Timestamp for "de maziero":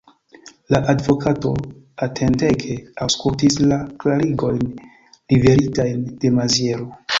6.25-6.93